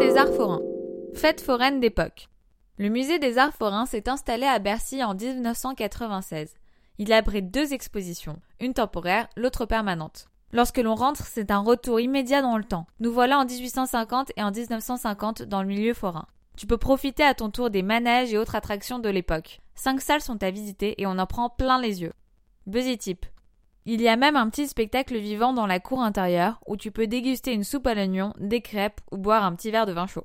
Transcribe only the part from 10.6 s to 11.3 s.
l'on rentre,